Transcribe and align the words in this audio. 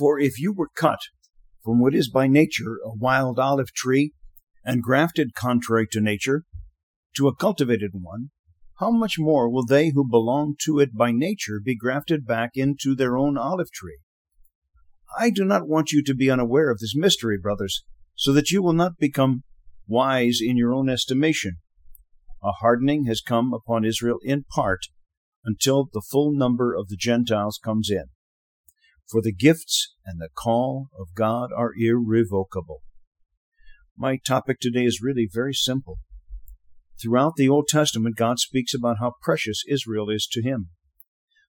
For 0.00 0.18
if 0.18 0.40
you 0.40 0.54
were 0.54 0.70
cut 0.74 1.00
from 1.62 1.78
what 1.78 1.94
is 1.94 2.08
by 2.08 2.26
nature 2.26 2.78
a 2.82 2.96
wild 2.96 3.38
olive 3.38 3.74
tree, 3.74 4.14
and 4.64 4.82
grafted 4.82 5.34
contrary 5.34 5.86
to 5.92 6.00
nature 6.00 6.44
to 7.16 7.28
a 7.28 7.36
cultivated 7.36 7.90
one, 7.92 8.30
how 8.78 8.90
much 8.90 9.18
more 9.18 9.50
will 9.50 9.66
they 9.66 9.90
who 9.90 10.08
belong 10.08 10.54
to 10.64 10.78
it 10.78 10.96
by 10.96 11.12
nature 11.12 11.60
be 11.62 11.76
grafted 11.76 12.26
back 12.26 12.52
into 12.54 12.94
their 12.94 13.18
own 13.18 13.36
olive 13.36 13.70
tree? 13.72 13.98
I 15.18 15.28
do 15.28 15.44
not 15.44 15.68
want 15.68 15.92
you 15.92 16.02
to 16.04 16.14
be 16.14 16.30
unaware 16.30 16.70
of 16.70 16.78
this 16.78 16.96
mystery, 16.96 17.36
brothers, 17.38 17.84
so 18.14 18.32
that 18.32 18.50
you 18.50 18.62
will 18.62 18.72
not 18.72 18.96
become 18.96 19.42
wise 19.86 20.38
in 20.40 20.56
your 20.56 20.72
own 20.72 20.88
estimation. 20.88 21.58
A 22.42 22.52
hardening 22.52 23.04
has 23.04 23.20
come 23.20 23.52
upon 23.52 23.84
Israel 23.84 24.18
in 24.22 24.44
part 24.44 24.80
until 25.44 25.90
the 25.92 26.00
full 26.10 26.32
number 26.32 26.74
of 26.74 26.88
the 26.88 26.96
Gentiles 26.96 27.60
comes 27.62 27.90
in. 27.90 28.04
For 29.10 29.20
the 29.20 29.32
gifts 29.32 29.94
and 30.06 30.20
the 30.20 30.28
call 30.32 30.88
of 30.98 31.08
God 31.16 31.50
are 31.56 31.72
irrevocable. 31.76 32.82
My 33.96 34.18
topic 34.24 34.58
today 34.60 34.84
is 34.84 35.02
really 35.02 35.28
very 35.30 35.52
simple. 35.52 35.98
Throughout 37.02 37.34
the 37.36 37.48
Old 37.48 37.66
Testament, 37.68 38.16
God 38.16 38.38
speaks 38.38 38.72
about 38.72 38.98
how 39.00 39.14
precious 39.20 39.64
Israel 39.68 40.10
is 40.10 40.28
to 40.32 40.42
Him. 40.42 40.70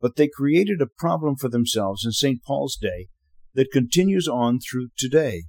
But 0.00 0.16
they 0.16 0.28
created 0.28 0.82
a 0.82 0.86
problem 0.98 1.36
for 1.36 1.48
themselves 1.48 2.04
in 2.04 2.12
St. 2.12 2.42
Paul's 2.44 2.76
day 2.76 3.08
that 3.54 3.72
continues 3.72 4.28
on 4.28 4.58
through 4.60 4.88
today. 4.98 5.44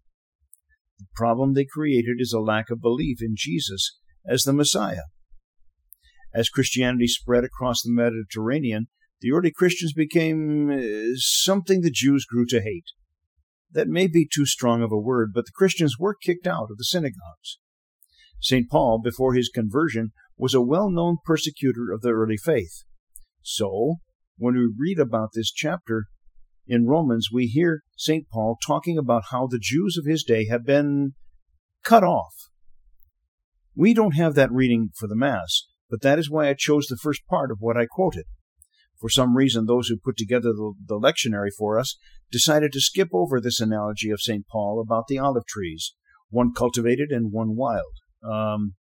The 1.00 1.05
problem 1.16 1.53
they 1.53 1.66
created 1.66 2.17
is 2.20 2.34
a 2.34 2.39
lack 2.39 2.70
of 2.70 2.81
belief 2.81 3.17
in 3.22 3.36
Jesus 3.36 3.97
as 4.27 4.44
the 4.44 4.53
Messiah. 4.53 5.03
As 6.34 6.50
Christianity 6.50 7.08
spread 7.08 7.44
across 7.44 7.81
the 7.81 7.91
Mediterranean, 7.91 8.88
the 9.22 9.32
early 9.32 9.52
Christians 9.52 9.94
became 9.94 10.70
uh, 10.72 10.82
something 11.16 11.82
the 11.82 11.91
Jews 11.91 12.26
grew 12.26 12.46
to 12.48 12.62
hate. 12.62 12.86
That 13.72 13.88
may 13.88 14.08
be 14.08 14.28
too 14.28 14.45
strong 14.45 14.82
of 14.82 14.92
a 14.92 14.98
word, 14.98 15.32
but 15.34 15.45
the 15.45 15.52
Christians 15.54 15.98
were 16.00 16.16
kicked 16.16 16.48
out 16.48 16.72
of 16.72 16.78
the 16.78 16.84
synagogues. 16.84 17.59
St. 18.42 18.70
Paul, 18.70 19.02
before 19.03 19.34
his 19.34 19.52
conversion, 19.53 20.11
was 20.38 20.53
a 20.53 20.61
well 20.61 20.89
known 20.89 21.17
persecutor 21.26 21.92
of 21.92 22.02
the 22.02 22.09
early 22.09 22.38
faith. 22.38 22.84
So, 23.42 23.95
when 24.38 24.56
we 24.56 24.73
read 24.78 25.00
about 25.00 25.31
this 25.33 25.52
chapter 25.52 26.06
in 26.66 26.88
Romans, 26.88 27.28
we 27.31 27.48
hear 27.48 27.81
St. 27.98 28.26
Paul 28.31 28.58
talking 28.66 28.98
about 28.98 29.26
how 29.31 29.48
the 29.48 29.59
Jews 29.59 29.98
of 29.98 30.06
his 30.06 30.23
day 30.23 30.48
have 30.48 30.66
been 30.66 31.14
cut 31.83 32.04
off. 32.04 32.33
We 33.76 33.94
don't 33.94 34.16
have 34.16 34.36
that 34.36 34.52
reading 34.52 34.89
for 34.98 35.08
the 35.08 35.16
Mass, 35.16 35.66
but 35.89 36.02
that 36.02 36.20
is 36.20 36.30
why 36.30 36.48
I 36.48 36.54
chose 36.54 36.88
the 36.88 36.98
first 37.02 37.22
part 37.30 37.52
of 37.52 37.58
what 37.59 37.78
I 37.78 37.86
quoted. 37.86 38.26
For 39.00 39.09
some 39.09 39.36
reason, 39.36 39.66
those 39.66 39.88
who 39.88 39.97
put 39.97 40.17
together 40.17 40.52
the, 40.52 40.73
the 40.86 41.00
lectionary 41.00 41.50
for 41.58 41.80
us 41.80 41.95
decided 42.31 42.73
to 42.73 42.81
skip 42.81 43.09
over 43.14 43.39
this 43.39 43.61
analogy 43.61 44.09
of 44.09 44.22
St. 44.22 44.45
Paul 44.52 44.83
about 44.86 45.08
the 45.08 45.17
olive 45.17 45.45
trees, 45.47 45.94
one 46.30 46.53
cultivated 46.53 47.09
and 47.11 47.31
one 47.31 47.55
wild. 47.55 47.94
Um, 48.23 48.75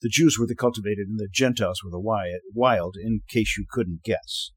the 0.00 0.08
Jews 0.08 0.38
were 0.38 0.46
the 0.46 0.54
cultivated 0.54 1.08
and 1.08 1.18
the 1.18 1.28
Gentiles 1.30 1.80
were 1.84 1.90
the 1.90 2.40
wild, 2.54 2.96
in 3.02 3.20
case 3.28 3.56
you 3.58 3.66
couldn't 3.70 4.02
guess. 4.02 4.50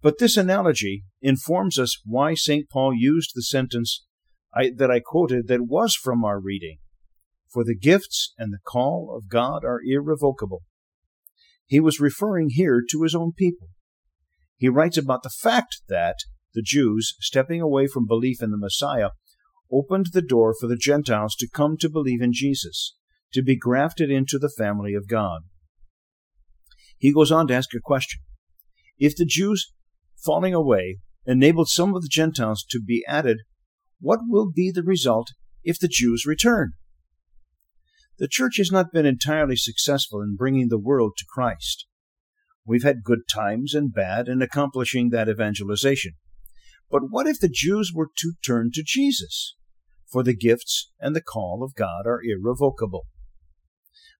But 0.00 0.18
this 0.18 0.36
analogy 0.36 1.04
informs 1.20 1.78
us 1.78 2.00
why 2.04 2.34
St. 2.34 2.68
Paul 2.70 2.92
used 2.94 3.32
the 3.34 3.42
sentence 3.42 4.04
I, 4.54 4.70
that 4.76 4.90
I 4.90 5.00
quoted 5.00 5.48
that 5.48 5.66
was 5.66 5.94
from 5.94 6.24
our 6.24 6.40
reading. 6.40 6.78
For 7.52 7.64
the 7.64 7.76
gifts 7.76 8.32
and 8.38 8.52
the 8.52 8.58
call 8.66 9.14
of 9.16 9.28
God 9.28 9.64
are 9.64 9.80
irrevocable. 9.84 10.62
He 11.66 11.80
was 11.80 12.00
referring 12.00 12.50
here 12.50 12.82
to 12.90 13.02
his 13.02 13.14
own 13.14 13.32
people. 13.32 13.68
He 14.58 14.68
writes 14.68 14.98
about 14.98 15.22
the 15.22 15.30
fact 15.30 15.82
that 15.88 16.16
the 16.54 16.62
Jews, 16.62 17.14
stepping 17.20 17.60
away 17.60 17.86
from 17.86 18.06
belief 18.06 18.42
in 18.42 18.50
the 18.50 18.58
Messiah, 18.58 19.10
opened 19.70 20.08
the 20.12 20.22
door 20.22 20.54
for 20.58 20.66
the 20.66 20.76
Gentiles 20.76 21.34
to 21.36 21.48
come 21.48 21.76
to 21.78 21.88
believe 21.88 22.20
in 22.20 22.32
Jesus, 22.32 22.96
to 23.32 23.42
be 23.42 23.56
grafted 23.56 24.10
into 24.10 24.38
the 24.38 24.52
family 24.56 24.94
of 24.94 25.08
God. 25.08 25.42
He 26.98 27.12
goes 27.12 27.30
on 27.30 27.46
to 27.48 27.54
ask 27.54 27.72
a 27.74 27.80
question. 27.80 28.20
If 28.98 29.14
the 29.14 29.24
Jews 29.24 29.72
falling 30.24 30.54
away 30.54 30.98
enabled 31.24 31.68
some 31.68 31.94
of 31.94 32.02
the 32.02 32.08
Gentiles 32.10 32.64
to 32.70 32.80
be 32.80 33.04
added, 33.06 33.38
what 34.00 34.20
will 34.26 34.50
be 34.50 34.72
the 34.72 34.82
result 34.82 35.28
if 35.62 35.78
the 35.78 35.88
Jews 35.88 36.24
return? 36.26 36.72
The 38.18 38.28
church 38.28 38.56
has 38.56 38.72
not 38.72 38.92
been 38.92 39.06
entirely 39.06 39.54
successful 39.54 40.20
in 40.20 40.34
bringing 40.34 40.68
the 40.68 40.78
world 40.78 41.12
to 41.18 41.24
Christ. 41.28 41.86
We've 42.68 42.82
had 42.82 43.02
good 43.02 43.20
times 43.32 43.72
and 43.72 43.94
bad 43.94 44.28
in 44.28 44.42
accomplishing 44.42 45.08
that 45.08 45.26
evangelization. 45.26 46.12
But 46.90 47.04
what 47.08 47.26
if 47.26 47.40
the 47.40 47.48
Jews 47.48 47.92
were 47.94 48.10
to 48.18 48.34
turn 48.44 48.72
to 48.74 48.82
Jesus? 48.84 49.56
For 50.12 50.22
the 50.22 50.36
gifts 50.36 50.90
and 51.00 51.16
the 51.16 51.22
call 51.22 51.62
of 51.62 51.74
God 51.74 52.04
are 52.04 52.20
irrevocable. 52.22 53.06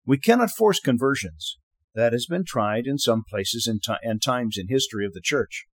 We 0.07 0.17
cannot 0.17 0.51
force 0.51 0.81
conversions. 0.81 1.59
That 1.95 2.15
has 2.15 2.25
been 2.25 2.45
tried 2.47 2.87
in 2.87 2.97
some 2.97 3.23
places 3.29 3.67
and, 3.67 4.23
times 4.23 4.57
in 4.57 4.69
history 4.69 5.05
of 5.05 5.13
the 5.13 5.21
church, 5.23 5.67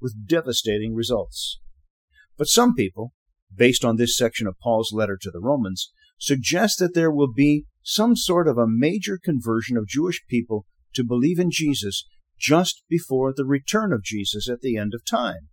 with 0.00 0.28
devastating 0.28 0.94
results. 0.94 1.58
But 2.38 2.46
some 2.46 2.74
people, 2.74 3.12
based 3.52 3.84
on 3.84 3.96
this 3.96 4.16
section 4.16 4.46
of 4.46 4.58
Paul's 4.62 4.92
letter 4.92 5.18
to 5.20 5.30
the 5.32 5.40
Romans, 5.40 5.90
suggest 6.18 6.78
that 6.78 6.94
there 6.94 7.10
will 7.10 7.32
be 7.32 7.64
some 7.82 8.14
sort 8.14 8.46
of 8.46 8.56
a 8.56 8.68
major 8.68 9.18
conversion 9.20 9.76
of 9.76 9.88
Jewish 9.88 10.22
people 10.28 10.66
to 10.94 11.02
believe 11.02 11.40
in 11.40 11.50
Jesus 11.50 12.04
just 12.40 12.82
before 12.88 13.32
the 13.34 13.44
return 13.44 13.92
of 13.92 14.02
Jesus 14.02 14.48
at 14.48 14.60
the 14.60 14.76
end 14.76 14.92
of 14.94 15.02
time. 15.08 15.48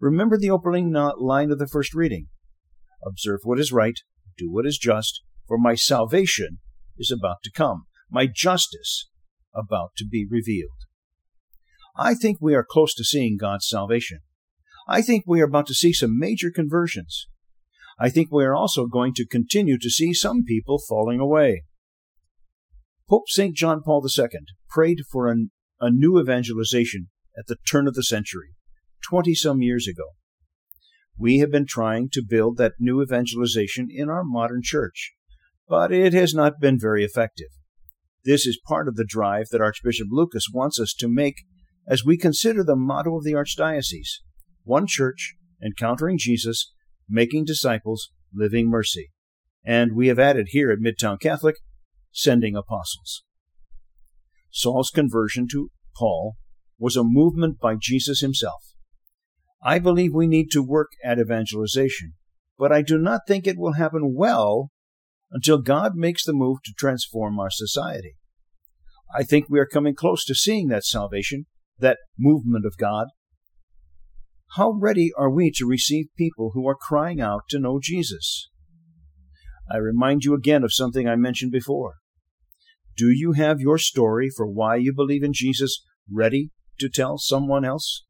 Remember 0.00 0.36
the 0.36 0.50
opening 0.50 0.92
line 0.92 1.50
of 1.50 1.58
the 1.58 1.68
first 1.68 1.94
reading 1.94 2.28
Observe 3.06 3.40
what 3.44 3.60
is 3.60 3.72
right, 3.72 3.98
do 4.38 4.50
what 4.50 4.66
is 4.66 4.78
just, 4.78 5.22
for 5.46 5.58
my 5.58 5.74
salvation 5.74 6.58
is 6.96 7.10
about 7.10 7.36
to 7.44 7.52
come, 7.52 7.84
my 8.10 8.26
justice 8.26 9.10
about 9.54 9.90
to 9.96 10.06
be 10.06 10.26
revealed. 10.28 10.70
I 11.96 12.14
think 12.14 12.38
we 12.40 12.54
are 12.54 12.66
close 12.68 12.94
to 12.94 13.04
seeing 13.04 13.36
God's 13.36 13.68
salvation. 13.68 14.20
I 14.88 15.02
think 15.02 15.24
we 15.26 15.40
are 15.40 15.46
about 15.46 15.66
to 15.68 15.74
see 15.74 15.92
some 15.92 16.18
major 16.18 16.50
conversions. 16.50 17.28
I 17.98 18.08
think 18.08 18.32
we 18.32 18.44
are 18.44 18.54
also 18.54 18.86
going 18.86 19.14
to 19.14 19.26
continue 19.26 19.78
to 19.78 19.90
see 19.90 20.12
some 20.12 20.42
people 20.44 20.80
falling 20.88 21.20
away. 21.20 21.62
Pope 23.08 23.28
St. 23.28 23.54
John 23.54 23.82
Paul 23.82 24.04
II 24.04 24.28
prayed 24.68 25.00
for 25.12 25.28
an 25.28 25.50
a 25.84 25.90
new 25.90 26.18
evangelization 26.18 27.10
at 27.36 27.46
the 27.46 27.56
turn 27.68 27.86
of 27.86 27.92
the 27.92 28.02
century, 28.02 28.54
20 29.06 29.34
some 29.34 29.60
years 29.60 29.86
ago. 29.86 30.12
We 31.18 31.40
have 31.40 31.50
been 31.50 31.66
trying 31.66 32.08
to 32.12 32.24
build 32.26 32.56
that 32.56 32.80
new 32.80 33.02
evangelization 33.02 33.88
in 33.90 34.08
our 34.08 34.24
modern 34.24 34.62
church, 34.62 35.12
but 35.68 35.92
it 35.92 36.14
has 36.14 36.32
not 36.32 36.58
been 36.58 36.80
very 36.80 37.04
effective. 37.04 37.48
This 38.24 38.46
is 38.46 38.58
part 38.66 38.88
of 38.88 38.96
the 38.96 39.04
drive 39.06 39.48
that 39.50 39.60
Archbishop 39.60 40.08
Lucas 40.10 40.46
wants 40.50 40.80
us 40.80 40.94
to 40.94 41.06
make 41.06 41.42
as 41.86 42.02
we 42.02 42.16
consider 42.16 42.64
the 42.64 42.76
motto 42.76 43.18
of 43.18 43.24
the 43.24 43.34
Archdiocese 43.34 44.20
one 44.62 44.86
church, 44.86 45.34
encountering 45.62 46.16
Jesus, 46.16 46.72
making 47.06 47.44
disciples, 47.44 48.08
living 48.32 48.70
mercy. 48.70 49.10
And 49.66 49.94
we 49.94 50.08
have 50.08 50.18
added 50.18 50.46
here 50.48 50.70
at 50.70 50.78
Midtown 50.78 51.20
Catholic, 51.20 51.56
sending 52.10 52.56
apostles. 52.56 53.24
Saul's 54.54 54.90
conversion 54.90 55.48
to 55.50 55.70
Paul 55.96 56.36
was 56.78 56.96
a 56.96 57.02
movement 57.02 57.58
by 57.58 57.74
Jesus 57.74 58.20
himself. 58.20 58.62
I 59.60 59.80
believe 59.80 60.12
we 60.14 60.28
need 60.28 60.52
to 60.52 60.62
work 60.62 60.92
at 61.04 61.18
evangelization, 61.18 62.12
but 62.56 62.70
I 62.70 62.82
do 62.82 62.96
not 62.96 63.22
think 63.26 63.46
it 63.46 63.58
will 63.58 63.72
happen 63.72 64.14
well 64.14 64.70
until 65.32 65.58
God 65.58 65.96
makes 65.96 66.24
the 66.24 66.32
move 66.32 66.58
to 66.64 66.72
transform 66.78 67.40
our 67.40 67.50
society. 67.50 68.14
I 69.12 69.24
think 69.24 69.46
we 69.48 69.58
are 69.58 69.66
coming 69.66 69.96
close 69.96 70.24
to 70.26 70.36
seeing 70.36 70.68
that 70.68 70.84
salvation, 70.84 71.46
that 71.80 71.98
movement 72.16 72.64
of 72.64 72.76
God. 72.78 73.08
How 74.56 74.70
ready 74.70 75.10
are 75.18 75.30
we 75.30 75.50
to 75.56 75.66
receive 75.66 76.06
people 76.16 76.52
who 76.54 76.68
are 76.68 76.76
crying 76.76 77.20
out 77.20 77.42
to 77.50 77.58
know 77.58 77.80
Jesus? 77.82 78.50
I 79.68 79.78
remind 79.78 80.22
you 80.22 80.34
again 80.34 80.62
of 80.62 80.72
something 80.72 81.08
I 81.08 81.16
mentioned 81.16 81.50
before. 81.50 81.94
Do 82.96 83.10
you 83.10 83.32
have 83.32 83.60
your 83.60 83.78
story 83.78 84.30
for 84.30 84.46
why 84.46 84.76
you 84.76 84.92
believe 84.92 85.24
in 85.24 85.32
Jesus 85.32 85.84
ready 86.10 86.50
to 86.78 86.88
tell 86.88 87.18
someone 87.18 87.64
else? 87.64 88.04